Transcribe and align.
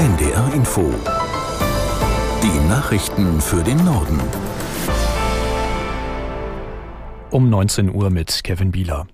NDR 0.00 0.54
Info. 0.54 0.90
Die 2.42 2.68
Nachrichten 2.70 3.38
für 3.42 3.62
den 3.62 3.84
Norden. 3.84 4.18
Um 7.30 7.50
19 7.50 7.94
Uhr 7.94 8.08
mit 8.08 8.42
Kevin 8.42 8.70
Bieler. 8.70 9.06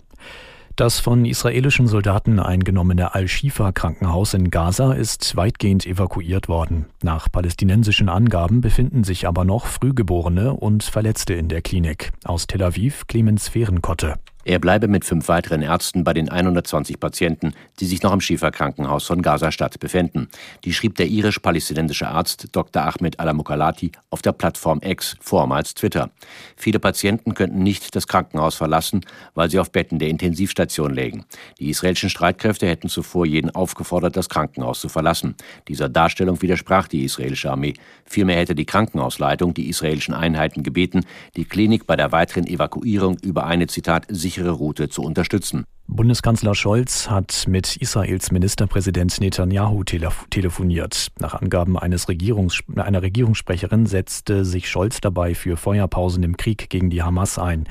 Das 0.76 1.00
von 1.00 1.24
israelischen 1.24 1.88
Soldaten 1.88 2.38
eingenommene 2.38 3.16
Al-Shifa-Krankenhaus 3.16 4.34
in 4.34 4.50
Gaza 4.50 4.92
ist 4.92 5.34
weitgehend 5.34 5.86
evakuiert 5.86 6.48
worden. 6.48 6.86
Nach 7.02 7.32
palästinensischen 7.32 8.08
Angaben 8.08 8.60
befinden 8.60 9.02
sich 9.02 9.26
aber 9.26 9.44
noch 9.44 9.66
Frühgeborene 9.66 10.52
und 10.52 10.84
Verletzte 10.84 11.34
in 11.34 11.48
der 11.48 11.62
Klinik. 11.62 12.12
Aus 12.24 12.46
Tel 12.46 12.62
Aviv 12.62 13.08
Clemens 13.08 13.48
Fehrenkotte. 13.48 14.14
Er 14.48 14.60
bleibe 14.60 14.86
mit 14.86 15.04
fünf 15.04 15.26
weiteren 15.26 15.60
Ärzten 15.60 16.04
bei 16.04 16.14
den 16.14 16.28
120 16.28 17.00
Patienten, 17.00 17.52
die 17.80 17.84
sich 17.84 18.04
noch 18.04 18.12
im 18.12 18.20
Schieferkrankenhaus 18.20 19.04
von 19.04 19.20
Gaza-Stadt 19.20 19.80
befinden. 19.80 20.28
Die 20.62 20.72
schrieb 20.72 20.94
der 20.94 21.08
irisch-palästinensische 21.08 22.06
Arzt 22.06 22.46
Dr. 22.52 22.84
Ahmed 22.84 23.18
Alamukalati 23.18 23.90
auf 24.08 24.22
der 24.22 24.30
Plattform 24.30 24.78
X, 24.84 25.16
vormals 25.20 25.74
Twitter. 25.74 26.10
Viele 26.54 26.78
Patienten 26.78 27.34
könnten 27.34 27.64
nicht 27.64 27.96
das 27.96 28.06
Krankenhaus 28.06 28.54
verlassen, 28.54 29.00
weil 29.34 29.50
sie 29.50 29.58
auf 29.58 29.72
Betten 29.72 29.98
der 29.98 30.10
Intensivstation 30.10 30.94
lägen. 30.94 31.24
Die 31.58 31.68
israelischen 31.70 32.08
Streitkräfte 32.08 32.68
hätten 32.68 32.88
zuvor 32.88 33.26
jeden 33.26 33.52
aufgefordert, 33.52 34.16
das 34.16 34.28
Krankenhaus 34.28 34.80
zu 34.80 34.88
verlassen. 34.88 35.34
Dieser 35.66 35.88
Darstellung 35.88 36.40
widersprach 36.40 36.86
die 36.86 37.02
israelische 37.02 37.50
Armee. 37.50 37.74
Vielmehr 38.04 38.36
hätte 38.36 38.54
die 38.54 38.64
Krankenhausleitung 38.64 39.54
die 39.54 39.68
israelischen 39.68 40.14
Einheiten 40.14 40.62
gebeten, 40.62 41.04
die 41.34 41.46
Klinik 41.46 41.88
bei 41.88 41.96
der 41.96 42.12
weiteren 42.12 42.46
Evakuierung 42.46 43.18
über 43.24 43.44
eine, 43.46 43.66
Zitat, 43.66 44.06
sichere 44.08 44.35
sichere 44.36 44.50
Route 44.50 44.88
zu 44.88 45.02
unterstützen. 45.02 45.64
Bundeskanzler 45.88 46.54
Scholz 46.54 47.08
hat 47.08 47.44
mit 47.48 47.76
Israels 47.76 48.30
Ministerpräsident 48.32 49.18
Netanyahu 49.20 49.84
telef 49.84 50.26
telefoniert. 50.30 51.08
Nach 51.20 51.34
Angaben 51.40 51.78
Regierungs 52.08 52.58
einer 52.76 53.02
Regierungssprecherin 53.02 53.86
setzte 53.86 54.44
sich 54.44 54.68
Scholz 54.68 55.00
dabei 55.00 55.34
für 55.34 55.56
Feuerpausen 55.56 56.22
im 56.22 56.36
Krieg 56.36 56.68
gegen 56.68 56.90
die 56.90 57.02
Hamas 57.02 57.38
ein. 57.38 57.64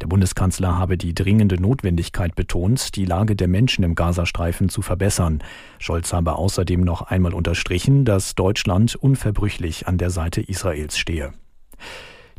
Der 0.00 0.06
Bundeskanzler 0.06 0.78
habe 0.78 0.96
die 0.96 1.14
dringende 1.14 1.60
Notwendigkeit 1.60 2.34
betont, 2.34 2.96
die 2.96 3.04
Lage 3.04 3.36
der 3.36 3.48
Menschen 3.48 3.84
im 3.84 3.94
Gazastreifen 3.94 4.68
zu 4.70 4.82
verbessern. 4.82 5.42
Scholz 5.78 6.12
habe 6.12 6.36
außerdem 6.36 6.80
noch 6.80 7.02
einmal 7.02 7.34
unterstrichen, 7.34 8.04
dass 8.04 8.34
Deutschland 8.34 8.96
unverbrüchlich 8.96 9.86
an 9.86 9.98
der 9.98 10.10
Seite 10.10 10.40
Israels 10.40 10.98
stehe. 10.98 11.32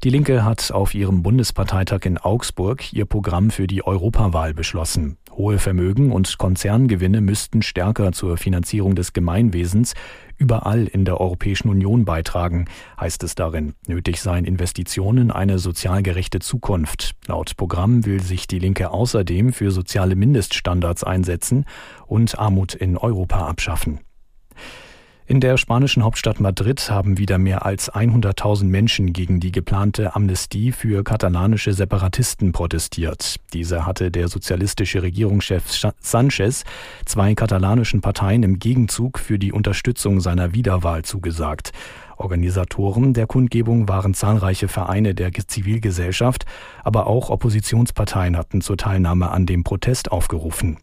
Die 0.06 0.10
Linke 0.10 0.46
hat 0.46 0.72
auf 0.72 0.94
ihrem 0.94 1.24
Bundesparteitag 1.24 2.06
in 2.06 2.18
Augsburg 2.18 2.94
ihr 2.94 3.06
Programm 3.06 3.50
für 3.50 3.68
die 3.68 3.86
Europawahl 3.86 4.54
beschlossen. 4.54 5.18
Hohe 5.34 5.60
Vermögen 5.60 6.14
und 6.14 6.38
Konzerngewinne 6.38 7.20
müssten 7.20 7.62
stärker 7.62 8.14
zur 8.14 8.38
Finanzierung 8.38 8.96
des 8.96 9.12
Gemeinwesens 9.12 9.96
überall 10.38 10.88
in 10.88 11.04
der 11.04 11.20
Europäischen 11.20 11.68
Union 11.68 12.06
beitragen, 12.06 12.64
heißt 12.98 13.24
es 13.24 13.36
darin. 13.36 13.74
Nötig 13.88 14.22
seien 14.22 14.46
Investitionen 14.46 15.32
eine 15.32 15.60
sozial 15.60 16.02
gerechte 16.02 16.40
Zukunft. 16.40 17.16
Laut 17.28 17.58
Programm 17.58 18.06
will 18.06 18.22
sich 18.22 18.48
die 18.48 18.60
Linke 18.60 18.92
außerdem 18.92 19.52
für 19.52 19.72
soziale 19.72 20.16
Mindeststandards 20.16 21.04
einsetzen 21.04 21.66
und 22.08 22.40
Armut 22.40 22.74
in 22.74 22.96
Europa 22.96 23.46
abschaffen. 23.48 24.00
In 25.30 25.42
der 25.42 25.58
spanischen 25.58 26.04
Hauptstadt 26.04 26.40
Madrid 26.40 26.90
haben 26.90 27.20
wieder 27.20 27.38
mehr 27.38 27.64
als 27.64 27.94
100.000 27.94 28.64
Menschen 28.64 29.14
gegen 29.14 29.40
die 29.40 29.52
geplante 29.52 30.16
Amnestie 30.16 30.72
für 30.72 31.04
katalanische 31.04 31.72
Separatisten 31.72 32.52
protestiert. 32.52 33.36
Diese 33.54 33.86
hatte 33.86 34.10
der 34.10 34.28
sozialistische 34.28 35.04
Regierungschef 35.04 35.66
Sanchez 36.02 36.64
zwei 37.06 37.36
katalanischen 37.36 38.02
Parteien 38.02 38.42
im 38.42 38.58
Gegenzug 38.58 39.20
für 39.20 39.38
die 39.38 39.52
Unterstützung 39.52 40.20
seiner 40.20 40.56
Wiederwahl 40.56 41.04
zugesagt. 41.04 41.74
Organisatoren 42.18 43.14
der 43.14 43.28
Kundgebung 43.28 43.88
waren 43.88 44.16
zahlreiche 44.16 44.68
Vereine 44.68 45.14
der 45.14 45.32
Zivilgesellschaft, 45.32 46.48
aber 46.84 47.06
auch 47.06 47.30
Oppositionsparteien 47.30 48.36
hatten 48.36 48.62
zur 48.62 48.78
Teilnahme 48.78 49.30
an 49.30 49.46
dem 49.46 49.64
Protest 49.64 50.12
aufgerufen. 50.12 50.80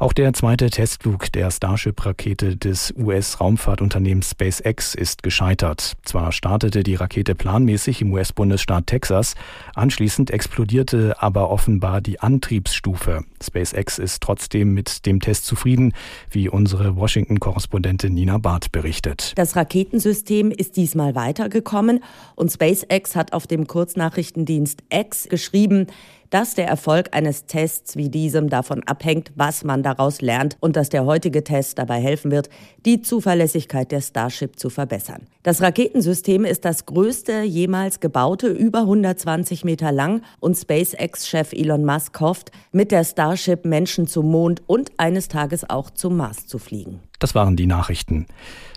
Auch 0.00 0.12
der 0.12 0.32
zweite 0.32 0.70
Testflug 0.70 1.32
der 1.32 1.50
Starship-Rakete 1.50 2.56
des 2.56 2.94
US-Raumfahrtunternehmens 2.96 4.30
SpaceX 4.30 4.94
ist 4.94 5.24
gescheitert. 5.24 5.94
Zwar 6.04 6.30
startete 6.30 6.84
die 6.84 6.94
Rakete 6.94 7.34
planmäßig 7.34 8.02
im 8.02 8.12
US-Bundesstaat 8.12 8.86
Texas, 8.86 9.34
anschließend 9.74 10.30
explodierte 10.30 11.20
aber 11.20 11.50
offenbar 11.50 12.00
die 12.00 12.20
Antriebsstufe. 12.20 13.24
SpaceX 13.42 13.98
ist 13.98 14.22
trotzdem 14.22 14.72
mit 14.72 15.04
dem 15.04 15.18
Test 15.18 15.46
zufrieden, 15.46 15.92
wie 16.30 16.48
unsere 16.48 16.94
Washington-Korrespondentin 16.94 18.14
Nina 18.14 18.38
Barth 18.38 18.70
berichtet. 18.70 19.32
Das 19.34 19.56
Raketensystem 19.56 20.52
ist 20.52 20.76
diesmal 20.76 21.16
weitergekommen 21.16 22.04
und 22.36 22.52
SpaceX 22.52 23.16
hat 23.16 23.32
auf 23.32 23.48
dem 23.48 23.66
Kurznachrichtendienst 23.66 24.84
X 24.90 25.28
geschrieben, 25.28 25.88
dass 26.30 26.54
der 26.54 26.66
Erfolg 26.66 27.08
eines 27.12 27.46
Tests 27.46 27.96
wie 27.96 28.08
diesem 28.08 28.48
davon 28.48 28.82
abhängt, 28.84 29.32
was 29.34 29.64
man 29.64 29.82
daraus 29.82 30.20
lernt 30.20 30.56
und 30.60 30.76
dass 30.76 30.88
der 30.88 31.04
heutige 31.04 31.44
Test 31.44 31.78
dabei 31.78 32.00
helfen 32.00 32.30
wird, 32.30 32.48
die 32.84 33.02
Zuverlässigkeit 33.02 33.92
der 33.92 34.00
Starship 34.00 34.58
zu 34.58 34.70
verbessern. 34.70 35.26
Das 35.42 35.62
Raketensystem 35.62 36.44
ist 36.44 36.64
das 36.64 36.86
größte 36.86 37.42
jemals 37.42 38.00
gebaute, 38.00 38.48
über 38.48 38.80
120 38.80 39.64
Meter 39.64 39.92
lang 39.92 40.22
und 40.40 40.56
SpaceX-Chef 40.56 41.52
Elon 41.52 41.84
Musk 41.84 42.20
hofft, 42.20 42.52
mit 42.72 42.92
der 42.92 43.04
Starship 43.04 43.64
Menschen 43.64 44.06
zum 44.06 44.30
Mond 44.30 44.62
und 44.66 44.92
eines 44.98 45.28
Tages 45.28 45.68
auch 45.68 45.90
zum 45.90 46.16
Mars 46.16 46.46
zu 46.46 46.58
fliegen. 46.58 47.00
Das 47.18 47.34
waren 47.34 47.56
die 47.56 47.66
Nachrichten. 47.66 48.26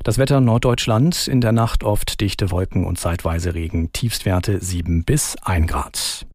Das 0.04 0.18
Wetter 0.18 0.42
Norddeutschland 0.42 1.28
in 1.28 1.42
der 1.42 1.52
Nacht 1.52 1.84
oft 1.84 2.22
dichte 2.22 2.52
Wolken 2.52 2.86
und 2.86 3.00
zeitweise 3.00 3.54
Regen, 3.54 3.92
Tiefstwerte 3.92 4.60
7 4.60 5.04
bis 5.04 5.36
1 5.44 5.68
Grad. 5.68 6.26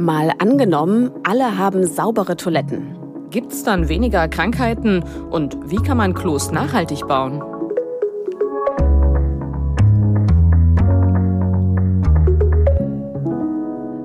Mal 0.00 0.32
angenommen, 0.38 1.10
alle 1.24 1.58
haben 1.58 1.84
saubere 1.84 2.36
Toiletten. 2.36 2.96
Gibt 3.30 3.50
es 3.52 3.64
dann 3.64 3.88
weniger 3.88 4.28
Krankheiten 4.28 5.02
und 5.30 5.58
wie 5.68 5.82
kann 5.82 5.96
man 5.96 6.14
Klos 6.14 6.52
nachhaltig 6.52 7.08
bauen? 7.08 7.42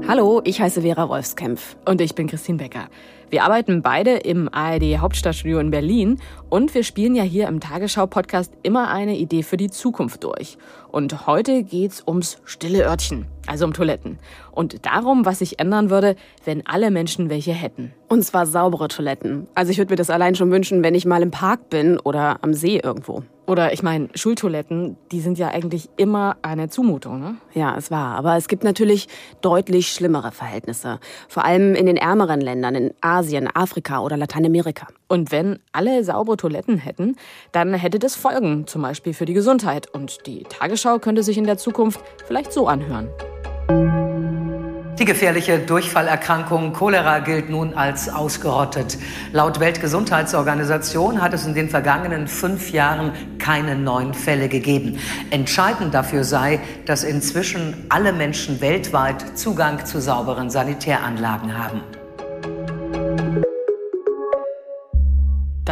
Hallo, 0.08 0.42
ich 0.44 0.60
heiße 0.60 0.82
Vera 0.82 1.10
Wolfskämpf. 1.10 1.76
Und 1.86 2.02
ich 2.02 2.16
bin 2.16 2.28
Christine 2.28 2.58
Becker. 2.58 2.88
Wir 3.34 3.46
arbeiten 3.46 3.82
beide 3.82 4.12
im 4.18 4.48
ARD 4.54 5.00
Hauptstadtstudio 5.00 5.58
in 5.58 5.72
Berlin 5.72 6.20
und 6.52 6.76
wir 6.76 6.84
spielen 6.84 7.16
ja 7.16 7.24
hier 7.24 7.48
im 7.48 7.60
Tagesschau-Podcast 7.60 8.54
immer 8.62 8.92
eine 8.92 9.18
Idee 9.18 9.42
für 9.42 9.58
die 9.58 9.72
Zukunft 9.72 10.24
durch. 10.24 10.60
Und 10.92 11.26
heute 11.26 11.64
geht's 11.64 12.04
ums 12.06 12.38
stille 12.46 12.86
Örtchen, 12.86 13.26
also 13.48 13.66
um 13.66 13.74
Toiletten. 13.74 14.20
Und 14.52 14.86
darum, 14.86 15.26
was 15.26 15.40
sich 15.40 15.60
ändern 15.60 15.90
würde, 15.90 16.16
wenn 16.46 16.68
alle 16.68 16.92
Menschen 16.92 17.32
welche 17.32 17.54
hätten. 17.54 17.92
Und 18.08 18.24
zwar 18.24 18.46
saubere 18.46 18.88
Toiletten. 18.88 19.48
Also 19.56 19.72
ich 19.72 19.80
würde 19.80 19.94
mir 19.94 19.98
das 19.98 20.12
allein 20.12 20.36
schon 20.36 20.52
wünschen, 20.52 20.84
wenn 20.84 20.94
ich 20.94 21.08
mal 21.08 21.24
im 21.24 21.32
Park 21.32 21.72
bin 21.72 22.00
oder 22.00 22.38
am 22.44 22.54
See 22.54 22.78
irgendwo. 22.78 23.24
Oder 23.46 23.74
ich 23.74 23.84
meine, 23.84 24.08
Schultoiletten, 24.16 24.96
die 25.12 25.20
sind 25.20 25.38
ja 25.38 25.50
eigentlich 25.50 25.90
immer 25.98 26.38
eine 26.44 26.70
Zumutung, 26.70 27.20
ne? 27.20 27.36
Ja, 27.54 27.76
es 27.76 27.92
war. 27.92 28.16
Aber 28.16 28.38
es 28.38 28.48
gibt 28.48 28.64
natürlich 28.64 29.08
deutlich 29.42 29.92
schlimmere 29.92 30.32
Verhältnisse. 30.32 31.00
Vor 31.28 31.44
allem 31.44 31.76
in 31.76 31.86
den 31.86 31.98
ärmeren 31.98 32.40
Ländern, 32.40 32.76
in 32.76 32.94
Asien, 33.02 33.23
Afrika 33.54 34.02
oder 34.02 34.18
Lateinamerika. 34.18 34.88
Und 35.08 35.32
wenn 35.32 35.60
alle 35.72 36.04
saubere 36.04 36.38
Toiletten 36.38 36.78
hätten, 36.78 37.16
dann 37.52 37.74
hätte 37.74 38.00
das 38.00 38.16
Folgen, 38.16 38.68
zum 38.68 38.82
Beispiel 38.82 39.14
für 39.14 39.26
die 39.26 39.34
Gesundheit. 39.34 39.88
Und 39.94 40.26
die 40.28 40.44
Tagesschau 40.44 41.00
könnte 41.00 41.24
sich 41.24 41.38
in 41.38 41.46
der 41.46 41.58
Zukunft 41.58 42.00
vielleicht 42.28 42.54
so 42.54 42.68
anhören. 42.68 43.10
Die 45.00 45.06
gefährliche 45.06 45.58
Durchfallerkrankung 45.58 46.72
Cholera 46.72 47.20
gilt 47.20 47.50
nun 47.50 47.74
als 47.74 48.08
ausgerottet. 48.08 48.98
Laut 49.32 49.60
Weltgesundheitsorganisation 49.60 51.20
hat 51.20 51.34
es 51.34 51.48
in 51.48 51.56
den 51.56 51.68
vergangenen 51.68 52.28
fünf 52.28 52.72
Jahren 52.72 53.12
keine 53.40 53.76
neuen 53.76 54.14
Fälle 54.14 54.50
gegeben. 54.50 55.00
Entscheidend 55.32 55.96
dafür 55.96 56.24
sei, 56.24 56.60
dass 56.86 57.04
inzwischen 57.04 57.86
alle 57.90 58.14
Menschen 58.14 58.62
weltweit 58.62 59.38
Zugang 59.38 59.84
zu 59.84 60.00
sauberen 60.00 60.52
Sanitäranlagen 60.52 61.58
haben. 61.58 61.82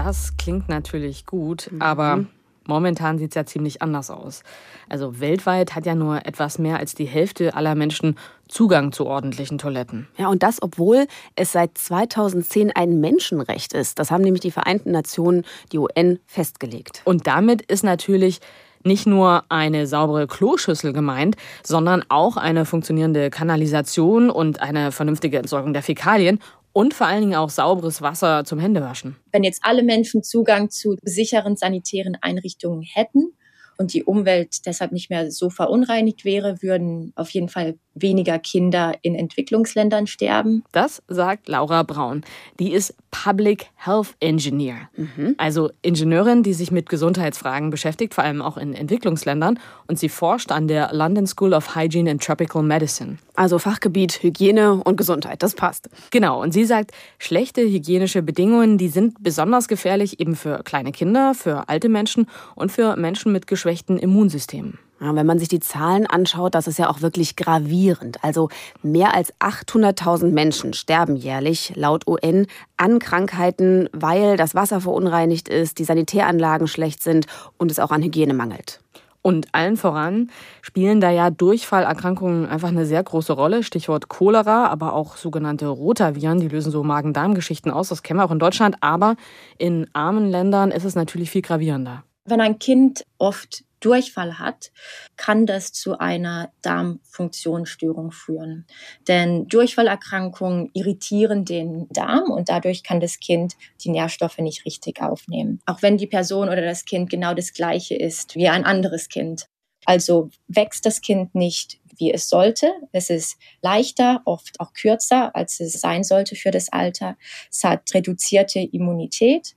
Das 0.03 0.35
klingt 0.35 0.67
natürlich 0.67 1.27
gut, 1.27 1.69
aber 1.79 2.17
mhm. 2.17 2.27
Momentan 2.67 3.17
sieht 3.17 3.31
es 3.31 3.35
ja 3.35 3.43
ziemlich 3.43 3.81
anders 3.81 4.11
aus. 4.11 4.43
Also 4.87 5.19
weltweit 5.19 5.73
hat 5.73 5.87
ja 5.87 5.95
nur 5.95 6.27
etwas 6.27 6.59
mehr 6.59 6.77
als 6.77 6.93
die 6.93 7.05
Hälfte 7.05 7.55
aller 7.55 7.73
Menschen 7.73 8.17
Zugang 8.47 8.91
zu 8.91 9.07
ordentlichen 9.07 9.57
Toiletten. 9.57 10.07
Ja, 10.15 10.27
und 10.27 10.43
das, 10.43 10.61
obwohl 10.61 11.07
es 11.35 11.53
seit 11.53 11.75
2010 11.75 12.71
ein 12.71 12.99
Menschenrecht 13.01 13.73
ist. 13.73 13.97
Das 13.97 14.11
haben 14.11 14.23
nämlich 14.23 14.41
die 14.41 14.51
Vereinten 14.51 14.91
Nationen, 14.91 15.43
die 15.71 15.79
UN, 15.79 16.19
festgelegt. 16.27 17.01
Und 17.03 17.25
damit 17.25 17.63
ist 17.63 17.83
natürlich 17.83 18.41
nicht 18.83 19.07
nur 19.07 19.43
eine 19.49 19.87
saubere 19.87 20.27
Kloschüssel 20.27 20.93
gemeint, 20.93 21.35
sondern 21.63 22.03
auch 22.09 22.37
eine 22.37 22.65
funktionierende 22.65 23.31
Kanalisation 23.31 24.29
und 24.29 24.61
eine 24.61 24.91
vernünftige 24.91 25.39
Entsorgung 25.39 25.73
der 25.73 25.83
Fäkalien 25.83 26.39
Und 26.73 26.93
vor 26.93 27.07
allen 27.07 27.21
Dingen 27.21 27.35
auch 27.35 27.49
sauberes 27.49 28.01
Wasser 28.01 28.45
zum 28.45 28.59
Händewaschen. 28.59 29.17
Wenn 29.31 29.43
jetzt 29.43 29.61
alle 29.63 29.83
Menschen 29.83 30.23
Zugang 30.23 30.69
zu 30.69 30.95
sicheren 31.01 31.55
sanitären 31.57 32.17
Einrichtungen 32.21 32.81
hätten, 32.81 33.33
und 33.81 33.93
die 33.93 34.03
Umwelt 34.03 34.65
deshalb 34.65 34.91
nicht 34.91 35.09
mehr 35.09 35.31
so 35.31 35.49
verunreinigt 35.49 36.23
wäre, 36.23 36.61
würden 36.61 37.11
auf 37.15 37.31
jeden 37.31 37.49
Fall 37.49 37.75
weniger 37.93 38.39
Kinder 38.39 38.93
in 39.01 39.15
Entwicklungsländern 39.15 40.07
sterben. 40.07 40.63
Das 40.71 41.01
sagt 41.07 41.49
Laura 41.49 41.83
Braun. 41.83 42.23
Die 42.59 42.71
ist 42.71 42.95
Public 43.11 43.67
Health 43.75 44.15
Engineer, 44.21 44.89
mhm. 44.95 45.35
also 45.37 45.71
Ingenieurin, 45.81 46.43
die 46.43 46.53
sich 46.53 46.71
mit 46.71 46.87
Gesundheitsfragen 46.87 47.69
beschäftigt, 47.69 48.13
vor 48.13 48.23
allem 48.23 48.41
auch 48.41 48.55
in 48.55 48.73
Entwicklungsländern. 48.73 49.59
Und 49.87 49.99
sie 49.99 50.07
forscht 50.07 50.51
an 50.51 50.69
der 50.69 50.93
London 50.93 51.27
School 51.27 51.53
of 51.53 51.75
Hygiene 51.75 52.09
and 52.09 52.23
Tropical 52.23 52.63
Medicine. 52.63 53.17
Also 53.35 53.59
Fachgebiet 53.59 54.23
Hygiene 54.23 54.75
und 54.75 54.95
Gesundheit, 54.95 55.43
das 55.43 55.55
passt. 55.55 55.89
Genau, 56.11 56.41
und 56.41 56.53
sie 56.53 56.63
sagt, 56.63 56.91
schlechte 57.17 57.61
hygienische 57.61 58.21
Bedingungen, 58.21 58.77
die 58.77 58.87
sind 58.87 59.21
besonders 59.21 59.67
gefährlich 59.67 60.19
eben 60.19 60.35
für 60.35 60.63
kleine 60.63 60.91
Kinder, 60.91 61.33
für 61.33 61.67
alte 61.67 61.89
Menschen 61.89 62.27
und 62.55 62.71
für 62.71 62.95
Menschen 62.95 63.31
mit 63.31 63.47
geschwächten 63.47 63.70
Immunsystemen. 63.97 64.79
Ja, 65.01 65.15
wenn 65.15 65.25
man 65.25 65.39
sich 65.39 65.47
die 65.47 65.59
Zahlen 65.59 66.05
anschaut, 66.05 66.53
das 66.53 66.67
ist 66.67 66.77
ja 66.77 66.87
auch 66.87 67.01
wirklich 67.01 67.35
gravierend. 67.35 68.23
Also 68.23 68.49
mehr 68.83 69.15
als 69.15 69.33
800.000 69.39 70.31
Menschen 70.31 70.73
sterben 70.73 71.15
jährlich 71.15 71.73
laut 71.75 72.05
UN 72.05 72.45
an 72.77 72.99
Krankheiten, 72.99 73.89
weil 73.93 74.37
das 74.37 74.53
Wasser 74.53 74.79
verunreinigt 74.79 75.49
ist, 75.49 75.79
die 75.79 75.85
Sanitäranlagen 75.85 76.67
schlecht 76.67 77.01
sind 77.01 77.25
und 77.57 77.71
es 77.71 77.79
auch 77.79 77.89
an 77.89 78.03
Hygiene 78.03 78.35
mangelt. 78.35 78.79
Und 79.23 79.47
allen 79.53 79.77
voran 79.77 80.29
spielen 80.61 80.99
da 80.99 81.09
ja 81.11 81.29
Durchfallerkrankungen 81.29 82.47
einfach 82.47 82.69
eine 82.69 82.85
sehr 82.85 83.03
große 83.03 83.33
Rolle. 83.33 83.63
Stichwort 83.63 84.07
Cholera, 84.07 84.67
aber 84.67 84.93
auch 84.93 85.15
sogenannte 85.15 85.67
Rotaviren, 85.67 86.39
die 86.39 86.47
lösen 86.47 86.71
so 86.71 86.83
Magen-Darm-Geschichten 86.83 87.71
aus. 87.71 87.89
Das 87.89 88.03
kennen 88.03 88.19
wir 88.19 88.25
auch 88.25 88.31
in 88.31 88.39
Deutschland. 88.39 88.77
Aber 88.81 89.15
in 89.57 89.87
armen 89.93 90.29
Ländern 90.29 90.71
ist 90.71 90.85
es 90.85 90.95
natürlich 90.95 91.29
viel 91.29 91.43
gravierender. 91.43 92.03
Wenn 92.31 92.39
ein 92.39 92.59
Kind 92.59 93.05
oft 93.17 93.65
Durchfall 93.81 94.39
hat, 94.39 94.71
kann 95.17 95.45
das 95.45 95.73
zu 95.73 95.99
einer 95.99 96.53
Darmfunktionsstörung 96.61 98.11
führen. 98.11 98.65
Denn 99.09 99.49
Durchfallerkrankungen 99.49 100.69
irritieren 100.73 101.43
den 101.43 101.89
Darm 101.89 102.31
und 102.31 102.47
dadurch 102.47 102.83
kann 102.83 103.01
das 103.01 103.19
Kind 103.19 103.55
die 103.83 103.89
Nährstoffe 103.89 104.37
nicht 104.37 104.63
richtig 104.63 105.01
aufnehmen. 105.01 105.59
Auch 105.65 105.81
wenn 105.81 105.97
die 105.97 106.07
Person 106.07 106.47
oder 106.47 106.61
das 106.61 106.85
Kind 106.85 107.09
genau 107.09 107.33
das 107.33 107.51
gleiche 107.51 107.95
ist 107.95 108.35
wie 108.35 108.47
ein 108.47 108.63
anderes 108.63 109.09
Kind. 109.09 109.47
Also 109.83 110.29
wächst 110.47 110.85
das 110.85 111.01
Kind 111.01 111.35
nicht 111.35 111.81
wie 111.97 112.13
es 112.13 112.29
sollte. 112.29 112.71
Es 112.93 113.09
ist 113.09 113.37
leichter, 113.61 114.21
oft 114.23 114.59
auch 114.61 114.71
kürzer, 114.73 115.35
als 115.35 115.59
es 115.59 115.81
sein 115.81 116.05
sollte 116.05 116.35
für 116.35 116.51
das 116.51 116.71
Alter. 116.71 117.17
Es 117.51 117.65
hat 117.65 117.93
reduzierte 117.93 118.59
Immunität 118.59 119.55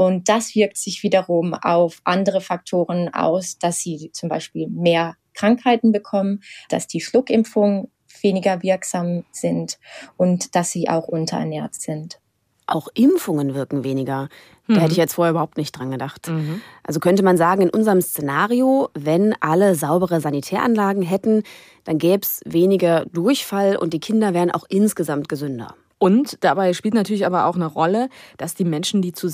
und 0.00 0.30
das 0.30 0.54
wirkt 0.54 0.78
sich 0.78 1.02
wiederum 1.02 1.52
auf 1.52 2.00
andere 2.04 2.40
Faktoren 2.40 3.12
aus, 3.12 3.58
dass 3.58 3.80
sie 3.80 4.10
zum 4.14 4.30
Beispiel 4.30 4.66
mehr 4.66 5.16
Krankheiten 5.34 5.92
bekommen, 5.92 6.40
dass 6.70 6.86
die 6.86 7.02
Schluckimpfungen 7.02 7.90
weniger 8.22 8.62
wirksam 8.62 9.24
sind 9.30 9.78
und 10.16 10.54
dass 10.54 10.70
sie 10.70 10.88
auch 10.88 11.06
unterernährt 11.06 11.74
sind. 11.74 12.18
Auch 12.66 12.88
Impfungen 12.94 13.54
wirken 13.54 13.84
weniger. 13.84 14.30
Da 14.68 14.76
hätte 14.76 14.92
ich 14.92 14.96
mhm. 14.96 15.02
jetzt 15.02 15.14
vorher 15.16 15.32
überhaupt 15.32 15.58
nicht 15.58 15.72
dran 15.72 15.90
gedacht. 15.90 16.28
Mhm. 16.28 16.62
Also 16.82 16.98
könnte 16.98 17.22
man 17.22 17.36
sagen, 17.36 17.60
in 17.60 17.68
unserem 17.70 18.00
Szenario, 18.00 18.88
wenn 18.94 19.34
alle 19.40 19.74
saubere 19.74 20.22
Sanitäranlagen 20.22 21.02
hätten, 21.02 21.42
dann 21.84 21.98
gäbe 21.98 22.22
es 22.22 22.40
weniger 22.46 23.04
Durchfall 23.04 23.76
und 23.76 23.92
die 23.92 24.00
Kinder 24.00 24.32
wären 24.32 24.50
auch 24.50 24.64
insgesamt 24.70 25.28
gesünder. 25.28 25.74
Und 25.98 26.42
dabei 26.42 26.72
spielt 26.72 26.94
natürlich 26.94 27.26
aber 27.26 27.44
auch 27.44 27.56
eine 27.56 27.66
Rolle, 27.66 28.08
dass 28.38 28.54
die 28.54 28.64
Menschen, 28.64 29.02
die 29.02 29.12
zu 29.12 29.28